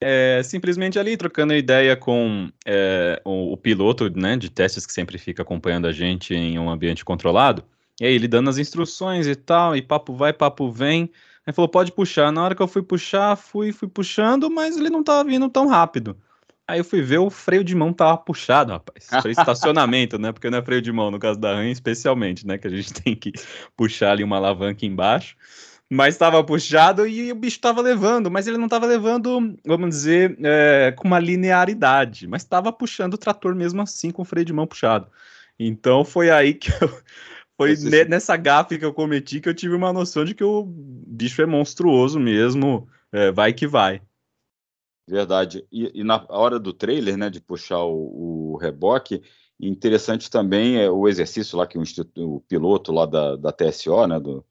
é, 0.02 0.42
simplesmente 0.44 0.98
ali 0.98 1.18
trocando 1.18 1.54
ideia 1.54 1.96
com 1.96 2.50
é, 2.66 3.22
o, 3.26 3.54
o, 3.54 3.58
piloto 3.58 4.10
né, 4.10 4.38
de 4.38 4.50
testes 4.50 4.86
que 4.86 4.94
sempre 4.94 5.18
fica 5.18 5.42
acompanhando 5.42 5.88
a 5.88 5.92
gente 5.92 6.34
em 6.34 6.58
um 6.58 6.70
ambiente 6.70 7.04
controlado. 7.04 7.64
E 8.00 8.06
aí 8.06 8.14
ele 8.14 8.28
dando 8.28 8.50
as 8.50 8.58
instruções 8.58 9.28
e 9.28 9.36
tal, 9.36 9.76
e 9.76 9.82
papo 9.82 10.14
vai, 10.14 10.32
papo 10.32 10.72
vem. 10.72 11.12
Aí 11.46 11.54
falou, 11.54 11.68
pode 11.68 11.92
puxar. 11.92 12.32
Na 12.32 12.44
hora 12.44 12.56
que 12.56 12.62
eu 12.62 12.68
fui 12.68 12.82
puxar, 12.82 13.36
fui, 13.36 13.74
fui 13.74 13.90
puxando, 13.90 14.50
mas 14.50 14.78
ele 14.78 14.90
não 14.90 15.04
tava 15.04 15.28
vindo 15.28 15.50
tão 15.50 15.68
rápido. 15.68 16.16
Aí 16.66 16.80
eu 16.80 16.86
fui 16.86 17.02
ver, 17.02 17.18
o 17.18 17.30
freio 17.32 17.64
de 17.64 17.76
mão 17.76 17.92
tava 17.92 18.18
puxado, 18.18 18.72
rapaz. 18.72 19.08
Freio 19.08 19.36
de 19.36 19.42
estacionamento, 19.42 20.18
né? 20.18 20.32
Porque 20.32 20.50
não 20.50 20.60
é 20.60 20.62
freio 20.62 20.82
de 20.82 20.92
mão, 20.92 21.12
no 21.12 21.20
caso 21.20 21.40
da 21.40 21.56
RAM, 21.56 21.70
especialmente, 21.70 22.48
né? 22.48 22.58
Que 22.58 22.68
a 22.68 22.70
gente 22.70 22.94
tem 23.04 23.16
que 23.16 23.34
puxar 23.76 24.12
ali 24.12 24.24
uma 24.24 24.38
alavanca 24.38 24.86
embaixo 24.86 25.36
mas 25.90 26.14
estava 26.14 26.44
puxado 26.44 27.08
e 27.08 27.32
o 27.32 27.36
bicho 27.36 27.58
estava 27.58 27.82
levando, 27.82 28.30
mas 28.30 28.46
ele 28.46 28.58
não 28.58 28.66
estava 28.66 28.86
levando, 28.86 29.58
vamos 29.66 29.90
dizer, 29.90 30.38
é, 30.44 30.94
com 30.96 31.08
uma 31.08 31.20
linearidade, 31.20 32.28
mas 32.28 32.44
estava 32.44 32.72
puxando 32.72 33.16
o 33.16 33.18
trator 33.18 33.56
mesmo 33.56 33.82
assim 33.82 34.12
com 34.12 34.22
o 34.22 34.26
freio 34.26 34.46
de 34.46 34.54
mão 34.54 34.68
puxado. 34.68 35.08
Então 35.58 36.06
foi 36.06 36.30
aí 36.30 36.54
que 36.54 36.72
eu, 36.72 37.02
foi 37.58 37.72
Esse... 37.72 38.06
nessa 38.06 38.38
gafe 38.38 38.78
que 38.78 38.86
eu 38.86 38.94
cometi 38.94 39.42
que 39.42 39.50
eu 39.50 39.54
tive 39.54 39.74
uma 39.74 39.92
noção 39.92 40.24
de 40.24 40.36
que 40.36 40.44
o 40.44 40.64
bicho 40.64 41.42
é 41.42 41.48
monstruoso 41.48 42.20
mesmo, 42.20 42.88
é, 43.12 43.32
vai 43.32 43.52
que 43.52 43.66
vai. 43.66 44.00
Verdade. 45.08 45.66
E, 45.72 46.02
e, 46.02 46.04
na 46.04 46.24
hora 46.30 46.60
do 46.60 46.72
trailer, 46.72 47.18
né, 47.18 47.32
de 47.32 47.42
puxar 47.42 47.84
o, 47.84 48.52
o 48.54 48.58
reboque, 48.58 49.24
interessante 49.60 50.30
também 50.30 50.78
é 50.78 50.88
o 50.88 51.08
exercício 51.08 51.58
lá 51.58 51.66
que 51.66 51.80
o, 51.80 51.84
o 52.18 52.42
piloto 52.42 52.92
lá 52.92 53.08
da, 53.08 53.36
da 53.36 53.52
TSO, 53.52 54.06
né, 54.06 54.20
do, 54.20 54.46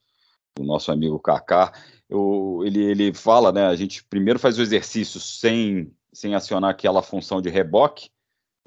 o 0.62 0.64
nosso 0.64 0.90
amigo 0.92 1.18
Kaká, 1.18 1.72
eu, 2.08 2.62
ele, 2.64 2.82
ele 2.84 3.14
fala, 3.14 3.52
né? 3.52 3.66
A 3.66 3.74
gente 3.76 4.04
primeiro 4.04 4.38
faz 4.38 4.58
o 4.58 4.62
exercício 4.62 5.20
sem, 5.20 5.92
sem 6.12 6.34
acionar 6.34 6.70
aquela 6.70 7.02
função 7.02 7.40
de 7.40 7.50
reboque, 7.50 8.10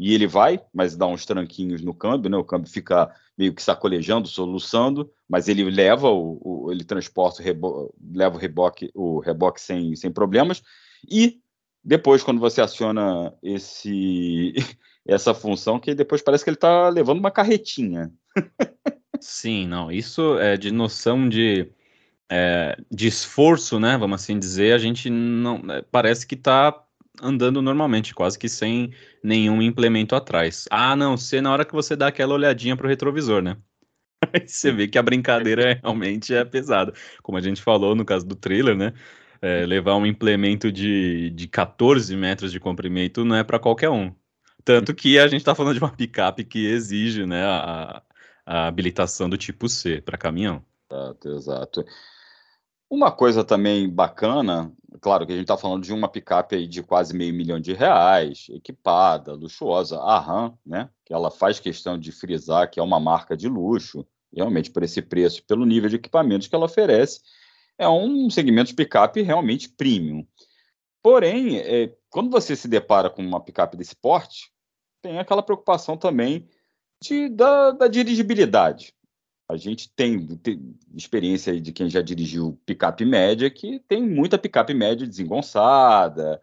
e 0.03 0.15
ele 0.15 0.25
vai, 0.25 0.59
mas 0.73 0.97
dá 0.97 1.05
uns 1.05 1.27
tranquinhos 1.27 1.81
no 1.83 1.93
câmbio, 1.93 2.27
né? 2.29 2.35
O 2.35 2.43
câmbio 2.43 2.71
fica 2.71 3.13
meio 3.37 3.53
que 3.53 3.61
sacolejando, 3.61 4.27
soluçando, 4.27 5.11
mas 5.29 5.47
ele 5.47 5.63
leva 5.69 6.09
o, 6.09 6.39
o 6.43 6.71
ele 6.71 6.83
transporta 6.83 7.43
o 7.43 7.93
leva 8.11 8.35
o 8.35 8.39
reboque, 8.39 8.89
o 8.95 9.19
reboque 9.19 9.61
sem, 9.61 9.95
sem 9.95 10.11
problemas. 10.11 10.63
E 11.07 11.39
depois, 11.83 12.23
quando 12.23 12.39
você 12.39 12.61
aciona 12.61 13.31
esse 13.43 14.53
essa 15.05 15.35
função, 15.35 15.79
que 15.79 15.93
depois 15.93 16.21
parece 16.21 16.43
que 16.43 16.49
ele 16.49 16.57
está 16.57 16.89
levando 16.89 17.19
uma 17.19 17.29
carretinha. 17.29 18.11
Sim, 19.21 19.67
não. 19.67 19.91
Isso 19.91 20.39
é 20.39 20.57
de 20.57 20.71
noção 20.71 21.29
de 21.29 21.71
é, 22.31 22.77
de 22.89 23.07
esforço, 23.07 23.77
né? 23.77 23.97
Vamos 23.97 24.21
assim 24.21 24.39
dizer, 24.39 24.73
a 24.73 24.77
gente 24.77 25.09
não 25.09 25.61
é, 25.69 25.81
parece 25.81 26.25
que 26.25 26.35
está 26.35 26.81
andando 27.21 27.61
normalmente, 27.61 28.15
quase 28.15 28.39
que 28.39 28.47
sem 28.47 28.93
nenhum 29.21 29.61
implemento 29.61 30.15
atrás. 30.15 30.65
A 30.71 30.95
não 30.95 31.17
ser 31.17 31.41
na 31.41 31.51
hora 31.51 31.65
que 31.65 31.73
você 31.73 31.93
dá 31.93 32.07
aquela 32.07 32.33
olhadinha 32.33 32.77
para 32.77 32.85
o 32.85 32.89
retrovisor, 32.89 33.41
né? 33.41 33.57
Aí 34.33 34.47
você 34.47 34.71
vê 34.71 34.87
que 34.87 34.97
a 34.97 35.03
brincadeira 35.03 35.79
realmente 35.83 36.33
é 36.33 36.45
pesada. 36.45 36.93
Como 37.21 37.37
a 37.37 37.41
gente 37.41 37.61
falou 37.61 37.95
no 37.95 38.05
caso 38.05 38.25
do 38.25 38.35
trailer, 38.35 38.77
né? 38.77 38.93
É, 39.41 39.65
levar 39.65 39.95
um 39.95 40.05
implemento 40.05 40.71
de, 40.71 41.31
de 41.31 41.47
14 41.47 42.15
metros 42.15 42.51
de 42.51 42.59
comprimento 42.59 43.25
não 43.25 43.35
é 43.35 43.43
para 43.43 43.59
qualquer 43.59 43.89
um. 43.89 44.13
Tanto 44.63 44.93
que 44.93 45.17
a 45.19 45.27
gente 45.27 45.41
está 45.41 45.55
falando 45.55 45.73
de 45.73 45.79
uma 45.83 45.91
picape 45.91 46.43
que 46.43 46.67
exige 46.67 47.25
né, 47.25 47.43
a, 47.43 48.03
a 48.45 48.67
habilitação 48.67 49.27
do 49.27 49.37
tipo 49.37 49.67
C 49.67 49.99
para 49.99 50.17
caminhão. 50.17 50.63
Exato, 50.91 51.29
exato. 51.29 51.85
Uma 52.91 53.09
coisa 53.09 53.41
também 53.41 53.89
bacana, 53.89 54.69
claro 54.99 55.25
que 55.25 55.31
a 55.31 55.35
gente 55.37 55.45
está 55.45 55.55
falando 55.55 55.81
de 55.81 55.93
uma 55.93 56.09
picape 56.09 56.57
aí 56.57 56.67
de 56.67 56.83
quase 56.83 57.15
meio 57.15 57.33
milhão 57.33 57.57
de 57.57 57.71
reais, 57.71 58.47
equipada, 58.49 59.31
luxuosa, 59.31 59.97
a 60.01 60.19
RAM, 60.19 60.57
né? 60.65 60.89
Que 61.05 61.13
ela 61.13 61.31
faz 61.31 61.57
questão 61.57 61.97
de 61.97 62.11
frisar 62.11 62.69
que 62.69 62.81
é 62.81 62.83
uma 62.83 62.99
marca 62.99 63.37
de 63.37 63.47
luxo, 63.47 64.05
realmente 64.35 64.69
por 64.69 64.83
esse 64.83 65.01
preço, 65.01 65.41
pelo 65.45 65.65
nível 65.65 65.89
de 65.89 65.95
equipamentos 65.95 66.49
que 66.49 66.53
ela 66.53 66.65
oferece, 66.65 67.21
é 67.77 67.87
um 67.87 68.29
segmento 68.29 68.71
de 68.71 68.75
picape 68.75 69.21
realmente 69.21 69.69
premium. 69.69 70.27
Porém, 71.01 71.59
é, 71.59 71.95
quando 72.09 72.29
você 72.29 72.57
se 72.57 72.67
depara 72.67 73.09
com 73.09 73.25
uma 73.25 73.39
picape 73.39 73.77
desse 73.77 73.95
porte, 73.95 74.51
tem 75.01 75.17
aquela 75.17 75.41
preocupação 75.41 75.95
também 75.95 76.45
de, 77.01 77.29
da, 77.29 77.71
da 77.71 77.87
dirigibilidade. 77.87 78.93
A 79.51 79.57
gente 79.57 79.91
tem, 79.93 80.25
tem 80.37 80.75
experiência 80.95 81.59
de 81.59 81.73
quem 81.73 81.89
já 81.89 82.01
dirigiu 82.01 82.57
picape 82.65 83.03
média, 83.03 83.49
que 83.49 83.79
tem 83.79 84.01
muita 84.01 84.37
picape 84.37 84.73
média 84.73 85.05
desengonçada, 85.05 86.41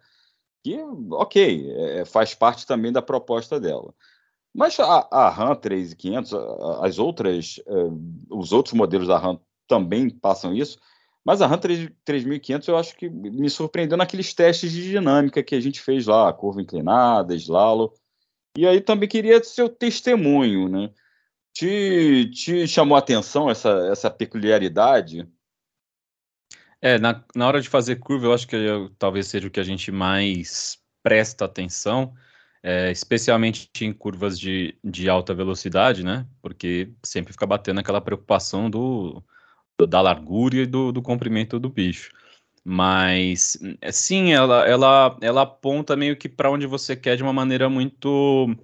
que, 0.63 0.79
ok, 1.13 1.71
é, 1.71 2.05
faz 2.05 2.35
parte 2.35 2.67
também 2.67 2.93
da 2.93 3.01
proposta 3.01 3.59
dela. 3.59 3.95
Mas 4.55 4.79
a, 4.79 5.09
a 5.11 5.31
RAM 5.31 5.55
3500, 5.55 6.35
as 6.83 6.99
outras, 6.99 7.59
é, 7.67 7.73
os 8.31 8.53
outros 8.53 8.75
modelos 8.75 9.09
da 9.09 9.17
RAM 9.17 9.41
também 9.67 10.11
passam 10.11 10.55
isso, 10.55 10.79
mas 11.25 11.41
a 11.41 11.47
RAM 11.47 11.59
3500 11.59 12.69
eu 12.69 12.77
acho 12.77 12.95
que 12.95 13.09
me 13.09 13.49
surpreendeu 13.49 13.97
naqueles 13.97 14.35
testes 14.35 14.71
de 14.71 14.83
dinâmica 14.83 15.43
que 15.43 15.55
a 15.55 15.61
gente 15.61 15.81
fez 15.81 16.07
lá, 16.07 16.31
curva 16.33 16.61
inclinada, 16.61 17.35
slalo. 17.35 17.95
E 18.57 18.67
aí 18.67 18.83
também 18.83 19.09
queria 19.09 19.43
seu 19.43 19.69
testemunho, 19.69 20.69
né? 20.69 20.91
Te, 21.59 22.31
te 22.31 22.69
chamou 22.69 22.95
a 22.95 23.01
atenção 23.01 23.51
essa, 23.51 23.89
essa 23.91 24.09
peculiaridade? 24.09 25.29
É, 26.81 27.01
na, 27.01 27.25
na 27.35 27.49
hora 27.49 27.61
de 27.61 27.69
fazer 27.69 27.97
curva, 27.97 28.27
eu 28.27 28.33
acho 28.33 28.47
que 28.47 28.55
eu, 28.55 28.91
talvez 28.91 29.27
seja 29.27 29.49
o 29.49 29.51
que 29.51 29.59
a 29.59 29.65
gente 29.65 29.91
mais 29.91 30.79
presta 31.03 31.47
atenção, 31.47 32.15
é, 32.63 32.93
especialmente 32.93 33.69
em 33.81 33.93
curvas 33.93 34.39
de, 34.39 34.79
de 34.85 35.11
alta 35.11 35.35
velocidade, 35.35 36.05
né? 36.05 36.25
Porque 36.41 36.93
sempre 37.05 37.33
fica 37.33 37.45
batendo 37.45 37.81
aquela 37.81 38.01
preocupação 38.01 38.71
do, 38.71 39.21
do 39.77 39.85
da 39.85 40.01
largura 40.01 40.59
e 40.59 40.67
do, 40.67 40.93
do 40.93 41.03
comprimento 41.03 41.59
do 41.59 41.69
bicho. 41.69 42.13
Mas, 42.65 43.59
sim, 43.91 44.33
ela, 44.33 44.65
ela, 44.65 45.17
ela 45.21 45.43
aponta 45.43 45.97
meio 45.97 46.17
que 46.17 46.29
para 46.29 46.53
onde 46.53 46.69
você 46.69 46.95
quer 46.95 47.17
de 47.17 47.25
uma 47.25 47.33
maneira 47.33 47.69
muito 47.69 48.57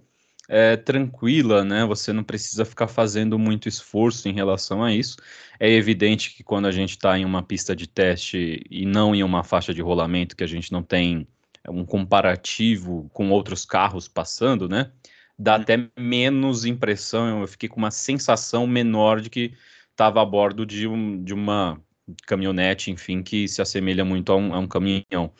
é, 0.48 0.76
tranquila, 0.76 1.64
né? 1.64 1.84
Você 1.86 2.12
não 2.12 2.22
precisa 2.22 2.64
ficar 2.64 2.88
fazendo 2.88 3.38
muito 3.38 3.68
esforço 3.68 4.28
em 4.28 4.32
relação 4.32 4.82
a 4.82 4.92
isso. 4.92 5.16
É 5.58 5.70
evidente 5.70 6.34
que 6.34 6.42
quando 6.42 6.66
a 6.66 6.72
gente 6.72 6.90
está 6.90 7.18
em 7.18 7.24
uma 7.24 7.42
pista 7.42 7.74
de 7.74 7.86
teste 7.86 8.62
e 8.70 8.84
não 8.84 9.14
em 9.14 9.22
uma 9.22 9.42
faixa 9.42 9.72
de 9.72 9.82
rolamento, 9.82 10.36
que 10.36 10.44
a 10.44 10.48
gente 10.48 10.72
não 10.72 10.82
tem 10.82 11.26
um 11.68 11.84
comparativo 11.84 13.08
com 13.12 13.30
outros 13.30 13.64
carros 13.64 14.06
passando, 14.08 14.68
né? 14.68 14.90
Dá 15.38 15.56
uhum. 15.56 15.62
até 15.62 15.88
menos 15.98 16.64
impressão. 16.64 17.40
Eu 17.40 17.48
fiquei 17.48 17.68
com 17.68 17.76
uma 17.78 17.90
sensação 17.90 18.66
menor 18.66 19.20
de 19.20 19.30
que 19.30 19.54
estava 19.90 20.20
a 20.20 20.24
bordo 20.24 20.66
de, 20.66 20.86
um, 20.86 21.22
de 21.22 21.32
uma 21.32 21.80
caminhonete, 22.26 22.90
enfim, 22.90 23.22
que 23.22 23.48
se 23.48 23.62
assemelha 23.62 24.04
muito 24.04 24.32
a 24.32 24.36
um, 24.36 24.54
a 24.54 24.58
um 24.58 24.66
caminhão. 24.66 25.32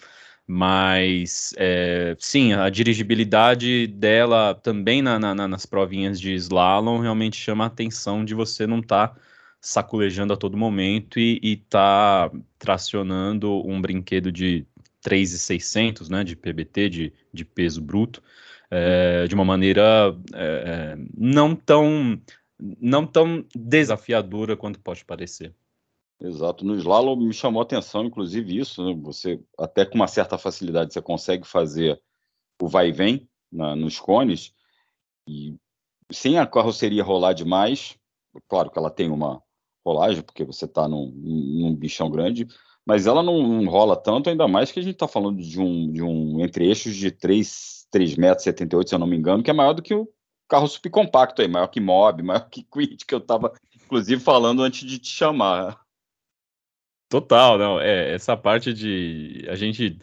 Mas, 0.46 1.54
é, 1.56 2.14
sim, 2.18 2.52
a 2.52 2.68
dirigibilidade 2.68 3.86
dela 3.86 4.54
também 4.54 5.00
na, 5.00 5.18
na, 5.18 5.48
nas 5.48 5.64
provinhas 5.64 6.20
de 6.20 6.34
slalom 6.34 6.98
realmente 7.00 7.36
chama 7.36 7.64
a 7.64 7.66
atenção 7.68 8.24
de 8.24 8.34
você 8.34 8.66
não 8.66 8.80
estar 8.80 9.08
tá 9.08 9.20
saculejando 9.60 10.34
a 10.34 10.36
todo 10.36 10.56
momento 10.56 11.18
e 11.18 11.40
estar 11.42 12.28
tá 12.28 12.38
tracionando 12.58 13.66
um 13.66 13.80
brinquedo 13.80 14.30
de 14.30 14.66
3,600, 15.00 16.10
né, 16.10 16.22
de 16.22 16.36
PBT, 16.36 16.88
de, 16.90 17.12
de 17.32 17.44
peso 17.44 17.80
bruto, 17.80 18.22
é, 18.70 19.26
de 19.26 19.34
uma 19.34 19.44
maneira 19.44 20.14
é, 20.34 20.96
não 21.16 21.54
tão 21.54 22.20
não 22.80 23.06
tão 23.06 23.44
desafiadora 23.54 24.56
quanto 24.56 24.80
pode 24.80 25.04
parecer. 25.04 25.52
Exato. 26.20 26.64
No 26.64 26.74
slalom 26.76 27.16
me 27.16 27.32
chamou 27.32 27.60
a 27.60 27.64
atenção, 27.64 28.04
inclusive, 28.04 28.58
isso. 28.58 28.84
Né? 28.84 28.94
Você, 29.02 29.40
até 29.58 29.84
com 29.84 29.96
uma 29.96 30.08
certa 30.08 30.38
facilidade, 30.38 30.92
você 30.92 31.02
consegue 31.02 31.46
fazer 31.46 32.00
o 32.60 32.68
vai 32.68 32.88
e 32.88 32.92
vem 32.92 33.28
na, 33.52 33.76
nos 33.76 34.00
cones, 34.00 34.54
e 35.28 35.54
sem 36.10 36.38
a 36.38 36.46
carroceria 36.46 37.02
rolar 37.02 37.32
demais, 37.32 37.96
claro 38.48 38.70
que 38.70 38.78
ela 38.78 38.90
tem 38.90 39.10
uma 39.10 39.42
rolagem, 39.84 40.22
porque 40.22 40.44
você 40.44 40.64
está 40.64 40.88
num, 40.88 41.10
num 41.14 41.74
bichão 41.74 42.10
grande, 42.10 42.46
mas 42.86 43.06
ela 43.06 43.22
não, 43.22 43.46
não, 43.46 43.70
rola 43.70 43.96
tanto, 43.96 44.30
ainda 44.30 44.48
mais 44.48 44.72
que 44.72 44.80
a 44.80 44.82
gente 44.82 44.94
está 44.94 45.08
falando 45.08 45.42
de 45.42 45.60
um, 45.60 45.92
de 45.92 46.02
um 46.02 46.40
entre-eixos 46.40 46.94
de 46.94 47.10
3, 47.10 47.86
3 47.90 48.16
metros 48.16 48.44
78, 48.44 48.88
se 48.88 48.94
eu 48.94 48.98
não 48.98 49.06
me 49.06 49.16
engano, 49.16 49.42
que 49.42 49.50
é 49.50 49.54
maior 49.54 49.72
do 49.72 49.82
que 49.82 49.94
o 49.94 50.08
carro 50.48 50.66
subcompacto 50.68 51.42
aí, 51.42 51.48
maior 51.48 51.68
que 51.68 51.80
Mob, 51.80 52.22
maior 52.24 52.48
que 52.48 52.62
Quid, 52.62 53.04
que 53.06 53.14
eu 53.14 53.18
estava, 53.18 53.52
inclusive, 53.84 54.20
falando 54.20 54.62
antes 54.62 54.88
de 54.88 54.98
te 54.98 55.08
chamar. 55.08 55.83
Total, 57.14 57.56
não. 57.56 57.80
É, 57.80 58.12
essa 58.12 58.36
parte 58.36 58.74
de. 58.74 59.44
A 59.48 59.54
gente 59.54 59.96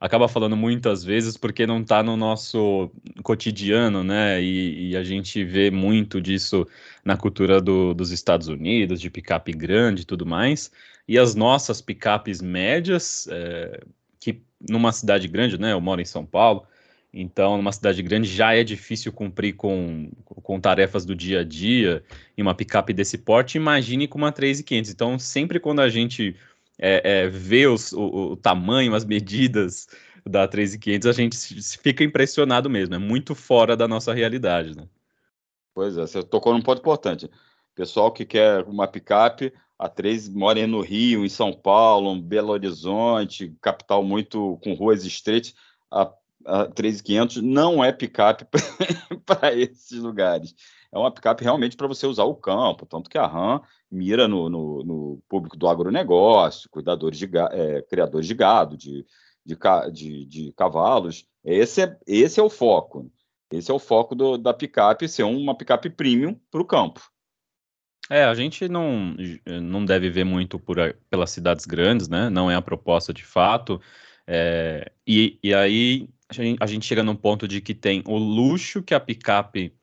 acaba 0.00 0.26
falando 0.26 0.56
muitas 0.56 1.04
vezes 1.04 1.36
porque 1.36 1.66
não 1.66 1.82
está 1.82 2.02
no 2.02 2.16
nosso 2.16 2.90
cotidiano, 3.22 4.02
né? 4.02 4.42
E, 4.42 4.88
e, 4.88 4.96
a 4.96 5.04
gente 5.04 5.44
vê 5.44 5.70
muito 5.70 6.22
disso 6.22 6.66
na 7.04 7.18
cultura 7.18 7.60
do, 7.60 7.92
dos 7.92 8.10
Estados 8.10 8.48
Unidos, 8.48 8.98
de 8.98 9.10
picape 9.10 9.52
grande 9.52 10.02
e 10.02 10.04
tudo 10.06 10.24
mais. 10.24 10.72
E 11.06 11.18
as 11.18 11.34
nossas 11.34 11.82
picapes 11.82 12.40
médias, 12.40 13.28
é, 13.30 13.82
que 14.18 14.40
numa 14.66 14.90
cidade 14.90 15.28
grande, 15.28 15.60
né? 15.60 15.74
Eu 15.74 15.82
moro 15.82 16.00
em 16.00 16.06
São 16.06 16.24
Paulo, 16.24 16.66
então 17.12 17.58
numa 17.58 17.72
cidade 17.72 18.02
grande 18.02 18.26
já 18.26 18.54
é 18.54 18.64
difícil 18.64 19.12
cumprir 19.12 19.52
com, 19.52 20.10
com 20.24 20.58
tarefas 20.58 21.04
do 21.04 21.14
dia 21.14 21.40
a 21.40 21.44
dia 21.44 22.02
em 22.38 22.40
uma 22.40 22.54
picape 22.54 22.94
desse 22.94 23.18
porte. 23.18 23.58
Imagine 23.58 24.08
com 24.08 24.16
uma 24.16 24.32
3500. 24.32 24.90
Então, 24.90 25.18
sempre 25.18 25.60
quando 25.60 25.80
a 25.80 25.90
gente 25.90 26.34
é, 26.78 27.24
é, 27.24 27.68
os, 27.68 27.92
o, 27.92 28.32
o, 28.32 28.36
tamanho, 28.36 28.94
as 28.94 29.04
medidas 29.04 29.86
da 30.26 30.48
3500, 30.48 31.06
a 31.06 31.12
gente 31.12 31.36
fica 31.78 32.02
impressionado 32.02 32.68
mesmo. 32.68 32.94
É 32.94 32.98
muito 32.98 33.34
fora 33.34 33.76
da 33.76 33.86
nossa 33.86 34.12
realidade, 34.12 34.76
né? 34.76 34.88
Pois 35.74 35.96
é, 35.96 36.02
você 36.02 36.22
tocou 36.22 36.52
num 36.52 36.62
ponto 36.62 36.78
importante. 36.78 37.30
Pessoal 37.74 38.12
que 38.12 38.24
quer 38.24 38.62
uma 38.64 38.86
picape, 38.86 39.52
a 39.78 39.88
3 39.88 40.28
mora 40.28 40.66
no 40.66 40.80
Rio, 40.80 41.24
em 41.24 41.28
São 41.28 41.52
Paulo, 41.52 42.20
Belo 42.20 42.52
Horizonte, 42.52 43.54
capital 43.60 44.02
muito 44.02 44.58
com 44.62 44.74
ruas 44.74 45.04
estreitas, 45.04 45.54
a, 45.90 46.10
a 46.46 46.66
3500 46.66 47.42
não 47.42 47.84
é 47.84 47.92
picape 47.92 48.46
para 49.26 49.54
esses 49.54 49.98
lugares. 49.98 50.54
É 50.94 50.98
uma 50.98 51.10
picape 51.10 51.42
realmente 51.42 51.76
para 51.76 51.88
você 51.88 52.06
usar 52.06 52.22
o 52.22 52.36
campo, 52.36 52.86
tanto 52.86 53.10
que 53.10 53.18
a 53.18 53.26
RAM 53.26 53.60
mira 53.90 54.28
no, 54.28 54.48
no, 54.48 54.84
no 54.84 55.22
público 55.28 55.56
do 55.56 55.66
agronegócio, 55.66 56.70
cuidadores 56.70 57.18
de 57.18 57.28
é, 57.50 57.82
criadores 57.82 58.28
de 58.28 58.34
gado, 58.34 58.76
de, 58.76 59.04
de, 59.44 59.56
de, 59.92 60.24
de, 60.24 60.52
cavalos. 60.52 61.26
Esse 61.44 61.82
é, 61.82 61.98
esse 62.06 62.38
é 62.38 62.42
o 62.42 62.48
foco. 62.48 63.10
Esse 63.50 63.72
é 63.72 63.74
o 63.74 63.78
foco 63.80 64.14
do, 64.14 64.38
da 64.38 64.54
picape 64.54 65.08
ser 65.08 65.24
uma 65.24 65.56
picape 65.56 65.90
premium 65.90 66.38
para 66.48 66.62
o 66.62 66.64
campo. 66.64 67.00
É, 68.08 68.22
a 68.22 68.34
gente 68.34 68.68
não, 68.68 69.16
não 69.44 69.84
deve 69.84 70.10
ver 70.10 70.24
muito 70.24 70.60
por, 70.60 70.76
pelas 71.10 71.30
cidades 71.30 71.64
grandes, 71.64 72.08
né? 72.08 72.30
Não 72.30 72.48
é 72.48 72.54
a 72.54 72.62
proposta 72.62 73.12
de 73.12 73.24
fato. 73.24 73.80
É, 74.28 74.92
e, 75.04 75.40
e 75.42 75.52
aí 75.52 76.08
a 76.28 76.34
gente, 76.34 76.58
a 76.62 76.66
gente 76.66 76.86
chega 76.86 77.02
num 77.02 77.16
ponto 77.16 77.48
de 77.48 77.60
que 77.60 77.74
tem 77.74 78.00
o 78.06 78.16
luxo 78.16 78.80
que 78.80 78.94
a 78.94 79.00
picape 79.00 79.74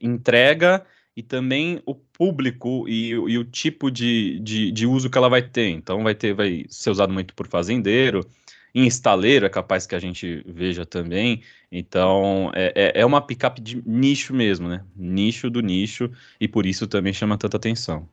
entrega 0.00 0.84
e 1.16 1.22
também 1.22 1.80
o 1.86 1.94
público 1.94 2.86
e, 2.88 3.10
e 3.10 3.38
o 3.38 3.44
tipo 3.44 3.90
de, 3.90 4.38
de, 4.40 4.70
de, 4.70 4.86
uso 4.86 5.08
que 5.08 5.16
ela 5.16 5.28
vai 5.28 5.42
ter. 5.42 5.70
Então 5.70 6.02
vai 6.02 6.14
ter, 6.14 6.34
vai 6.34 6.66
ser 6.68 6.90
usado 6.90 7.12
muito 7.12 7.34
por 7.34 7.48
fazendeiro, 7.48 8.26
em 8.74 8.86
estaleiro 8.86 9.46
é 9.46 9.48
capaz 9.48 9.86
que 9.86 9.94
a 9.94 9.98
gente 9.98 10.44
veja 10.46 10.84
também. 10.84 11.42
Então 11.72 12.50
é, 12.54 12.92
é, 12.96 13.00
é 13.00 13.06
uma 13.06 13.22
picape 13.22 13.60
de 13.60 13.82
nicho 13.86 14.34
mesmo, 14.34 14.68
né? 14.68 14.84
Nicho 14.94 15.48
do 15.48 15.60
nicho, 15.60 16.10
e 16.38 16.46
por 16.46 16.66
isso 16.66 16.86
também 16.86 17.12
chama 17.12 17.38
tanta 17.38 17.56
atenção. 17.56 18.06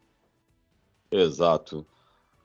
Exato. 1.11 1.85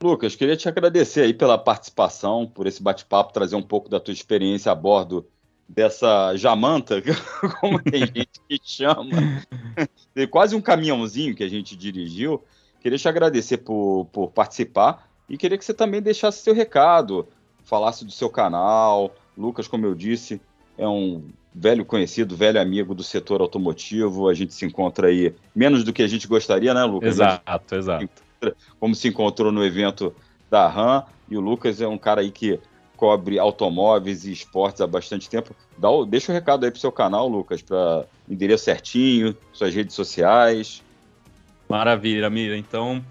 Lucas, 0.01 0.35
queria 0.35 0.55
te 0.55 0.67
agradecer 0.67 1.21
aí 1.21 1.33
pela 1.33 1.57
participação, 1.57 2.45
por 2.45 2.67
esse 2.67 2.81
bate-papo, 2.81 3.33
trazer 3.33 3.55
um 3.55 3.61
pouco 3.61 3.89
da 3.89 3.99
tua 3.99 4.13
experiência 4.13 4.71
a 4.71 4.75
bordo 4.75 5.25
dessa 5.69 6.35
jamanta, 6.35 7.01
como 7.61 7.79
tem 7.81 8.01
gente 8.01 8.41
que 8.49 8.59
chama, 8.63 9.05
quase 10.31 10.55
um 10.55 10.61
caminhãozinho 10.61 11.35
que 11.35 11.43
a 11.43 11.49
gente 11.49 11.75
dirigiu. 11.75 12.43
Queria 12.81 12.97
te 12.97 13.07
agradecer 13.07 13.57
por, 13.59 14.07
por 14.11 14.31
participar 14.31 15.07
e 15.29 15.37
queria 15.37 15.57
que 15.57 15.63
você 15.63 15.73
também 15.73 16.01
deixasse 16.01 16.41
seu 16.41 16.55
recado, 16.55 17.27
falasse 17.63 18.03
do 18.03 18.11
seu 18.11 18.29
canal. 18.29 19.13
Lucas, 19.37 19.67
como 19.67 19.85
eu 19.85 19.93
disse, 19.93 20.41
é 20.75 20.87
um 20.87 21.23
velho 21.53 21.85
conhecido, 21.85 22.35
velho 22.35 22.59
amigo 22.59 22.95
do 22.95 23.03
setor 23.03 23.41
automotivo. 23.41 24.27
A 24.27 24.33
gente 24.33 24.53
se 24.53 24.65
encontra 24.65 25.07
aí 25.07 25.35
menos 25.55 25.83
do 25.83 25.93
que 25.93 26.01
a 26.01 26.07
gente 26.07 26.27
gostaria, 26.27 26.73
né, 26.73 26.83
Lucas? 26.83 27.15
Exato, 27.15 27.75
exato. 27.75 28.09
Como 28.79 28.95
se 28.95 29.07
encontrou 29.07 29.51
no 29.51 29.63
evento 29.63 30.15
da 30.49 30.67
RAM. 30.67 31.03
E 31.29 31.37
o 31.37 31.41
Lucas 31.41 31.79
é 31.79 31.87
um 31.87 31.97
cara 31.97 32.21
aí 32.21 32.31
que 32.31 32.59
cobre 32.99 33.39
automóveis 33.39 34.25
e 34.25 34.33
esportes 34.33 34.81
há 34.81 34.85
bastante 34.85 35.29
tempo. 35.29 35.55
Dá 35.77 35.89
o, 35.89 36.05
deixa 36.05 36.29
o 36.29 36.35
um 36.35 36.37
recado 36.37 36.65
aí 36.65 36.71
pro 36.71 36.81
seu 36.81 36.91
canal, 36.91 37.29
Lucas, 37.29 37.61
para 37.61 38.05
endereço 38.29 38.65
certinho, 38.65 39.35
suas 39.53 39.73
redes 39.73 39.95
sociais. 39.95 40.83
Maravilha, 41.69 42.29
Mira. 42.29 42.57
Então, 42.57 43.01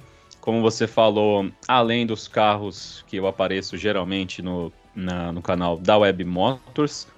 como 0.42 0.61
você 0.61 0.87
falou, 0.87 1.51
além 1.66 2.05
dos 2.05 2.29
carros 2.29 3.03
que 3.07 3.16
eu 3.16 3.27
apareço 3.27 3.79
geralmente 3.79 4.42
no, 4.42 4.70
na, 4.94 5.33
no 5.33 5.40
canal 5.40 5.79
da 5.79 5.96
Web 5.96 6.22
Motors, 6.22 7.09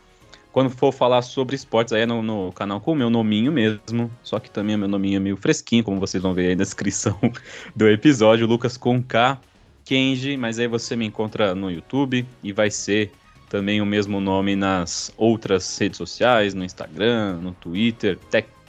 quando 0.52 0.70
for 0.70 0.92
falar 0.92 1.22
sobre 1.22 1.56
esportes, 1.56 1.92
aí 1.92 2.02
é 2.02 2.06
no, 2.06 2.22
no, 2.22 2.52
canal 2.52 2.80
com 2.80 2.92
o 2.92 2.96
meu 2.96 3.10
nominho 3.10 3.50
mesmo, 3.50 4.08
só 4.22 4.38
que 4.38 4.48
também 4.48 4.76
o 4.76 4.78
meu 4.78 4.88
nominho 4.88 5.16
é 5.16 5.20
meio 5.20 5.36
fresquinho, 5.36 5.82
como 5.82 5.98
vocês 5.98 6.22
vão 6.22 6.34
ver 6.34 6.50
aí 6.50 6.54
na 6.54 6.62
descrição 6.62 7.18
do 7.74 7.88
episódio, 7.88 8.46
Lucas 8.46 8.76
com 8.76 9.02
K, 9.02 9.40
Kenji, 9.84 10.36
mas 10.36 10.58
aí 10.58 10.66
você 10.66 10.94
me 10.96 11.06
encontra 11.06 11.54
no 11.54 11.70
YouTube 11.70 12.26
e 12.42 12.52
vai 12.52 12.70
ser 12.70 13.12
também 13.48 13.80
o 13.80 13.86
mesmo 13.86 14.20
nome 14.20 14.54
nas 14.54 15.12
outras 15.16 15.76
redes 15.76 15.98
sociais, 15.98 16.54
no 16.54 16.64
Instagram, 16.64 17.38
no 17.42 17.52
Twitter, 17.52 18.18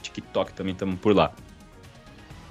TikTok 0.02 0.52
também 0.52 0.72
estamos 0.72 0.98
por 0.98 1.14
lá. 1.14 1.32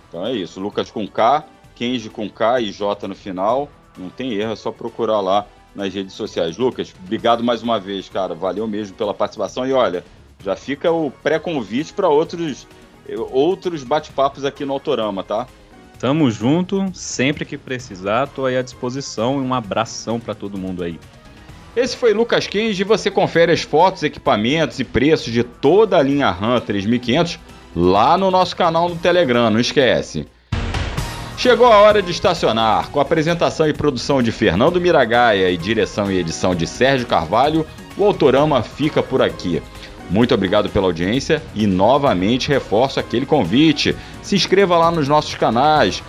Então 0.08 0.26
é 0.26 0.34
isso, 0.34 0.60
Lucas 0.60 0.90
com 0.90 1.08
K, 1.08 1.46
Kenji 1.76 2.10
com 2.10 2.30
K 2.30 2.62
e 2.62 2.72
J 2.72 3.08
no 3.08 3.16
final, 3.16 3.70
não 3.98 4.10
tem 4.10 4.34
erro, 4.34 4.54
é 4.54 4.56
só 4.56 4.72
procurar 4.72 5.20
lá 5.20 5.46
nas 5.76 5.94
redes 5.94 6.14
sociais. 6.14 6.58
Lucas, 6.58 6.94
obrigado 7.04 7.44
mais 7.44 7.62
uma 7.62 7.80
vez, 7.80 8.08
cara, 8.08 8.34
valeu 8.34 8.68
mesmo 8.68 8.96
pela 8.96 9.14
participação 9.14 9.66
e 9.68 9.74
olha, 9.74 10.04
já 10.44 10.56
fica 10.56 10.92
o 10.92 11.12
pré-convite 11.12 11.94
para 11.94 12.08
outros 12.08 12.66
outros 13.32 13.84
bate-papos 13.84 14.46
aqui 14.46 14.64
no 14.64 14.74
Autorama, 14.74 15.24
tá? 15.24 15.48
Tamo 16.02 16.32
junto, 16.32 16.90
sempre 16.96 17.46
que 17.46 17.56
precisar, 17.56 18.26
tô 18.26 18.48
aí 18.48 18.58
à 18.58 18.64
disposição 18.64 19.38
e 19.38 19.46
um 19.46 19.54
abração 19.54 20.20
para 20.20 20.34
todo 20.34 20.58
mundo 20.58 20.84
aí. 20.84 21.00
Esse 21.76 21.96
foi 21.96 22.12
Lucas 22.12 22.48
Kenji 22.48 22.82
e 22.82 22.84
você 22.84 23.12
confere 23.12 23.52
as 23.52 23.62
fotos, 23.62 24.02
equipamentos 24.02 24.80
e 24.80 24.84
preços 24.84 25.32
de 25.32 25.44
toda 25.44 26.00
a 26.00 26.02
linha 26.02 26.32
RAM 26.32 26.60
3500 26.60 27.38
lá 27.76 28.18
no 28.18 28.32
nosso 28.32 28.56
canal 28.56 28.90
no 28.90 28.96
Telegram, 28.96 29.52
não 29.52 29.60
esquece. 29.60 30.26
Chegou 31.38 31.68
a 31.68 31.78
hora 31.78 32.02
de 32.02 32.10
estacionar. 32.10 32.90
Com 32.90 33.00
apresentação 33.00 33.68
e 33.68 33.74
produção 33.74 34.24
de 34.24 34.32
Fernando 34.32 34.82
Miragaia 34.82 35.52
e 35.52 35.58
direção 35.58 36.12
e 36.12 36.18
edição 36.18 36.56
de 36.56 36.66
Sérgio 36.66 37.06
Carvalho, 37.06 37.64
o 37.96 38.04
Autorama 38.04 38.64
fica 38.64 39.04
por 39.04 39.22
aqui. 39.22 39.62
Muito 40.12 40.34
obrigado 40.34 40.70
pela 40.70 40.88
audiência 40.88 41.42
e 41.56 41.66
novamente 41.66 42.50
reforço 42.50 43.00
aquele 43.00 43.26
convite. 43.26 43.96
Se 44.22 44.36
inscreva 44.36 44.78
lá 44.78 44.92
nos 44.92 45.08
nossos 45.08 45.36
canais, 45.36 46.04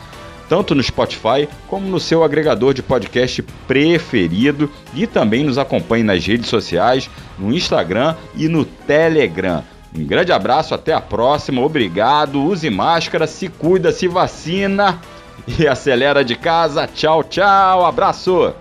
tanto 0.49 0.75
no 0.75 0.83
Spotify 0.83 1.49
como 1.69 1.89
no 1.89 2.01
seu 2.01 2.25
agregador 2.25 2.75
de 2.75 2.83
podcast 2.83 3.41
preferido 3.69 4.69
e 4.93 5.07
também 5.07 5.45
nos 5.45 5.57
acompanhe 5.57 6.03
nas 6.03 6.27
redes 6.27 6.49
sociais, 6.49 7.09
no 7.39 7.55
Instagram 7.55 8.17
e 8.35 8.49
no 8.49 8.65
Telegram. 8.65 9.63
Um 9.97 10.05
grande 10.05 10.33
abraço, 10.33 10.75
até 10.75 10.93
a 10.93 11.01
próxima, 11.01 11.63
obrigado, 11.63 12.43
use 12.43 12.69
máscara, 12.71 13.29
se 13.29 13.47
cuida, 13.47 13.93
se 13.93 14.09
vacina 14.09 15.01
e 15.47 15.65
acelera 15.69 16.25
de 16.25 16.35
casa. 16.35 16.89
Tchau, 16.89 17.23
tchau. 17.23 17.87
Abraço. 17.87 18.53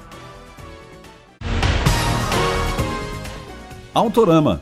Autorama, 3.93 4.62